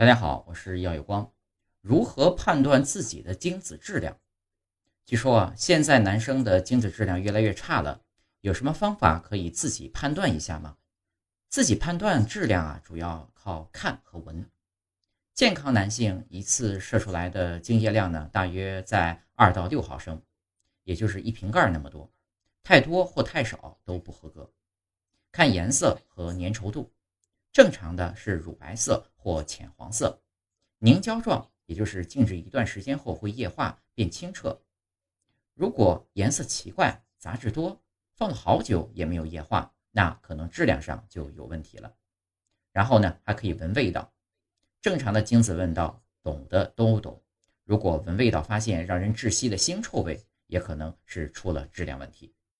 [0.00, 1.30] 大家好，我是耀有光。
[1.82, 4.18] 如何判断自己的精子质量？
[5.04, 8.00] 据说啊，现在男生的精子质量越来越差了，
[8.40, 10.78] 有什么方法可以自己判断一下吗？
[11.50, 14.50] 自己判断质量啊，主要靠看和闻。
[15.34, 20.22] 健康男性一次射出来的精液量呢，大约在二到六毫升，
[20.84, 22.10] 也就是一瓶盖那么多，
[22.62, 24.50] 太多或太少都不合格。
[25.30, 26.90] 看颜色和粘稠度。
[27.52, 30.22] 正常的是乳白色或浅黄色，
[30.78, 34.60] 凝胶状，也就是静置一段时间后会液化变清澈。
[35.54, 37.80] 如果颜色奇怪、杂质多，
[38.14, 41.92] 放了好久也没有液化，那可能质量上就有问题了。
[42.72, 44.12] 然后呢，还可以闻味道，
[44.80, 47.20] 正常的精子味道，懂的都懂。
[47.64, 52.32] 如果闻味道发现让人窒息的腥臭味，也可能是出了质量问题。